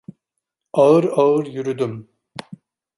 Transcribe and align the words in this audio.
Ağır 0.73 1.03
ağır 1.17 1.45
yürüdüm. 1.45 2.09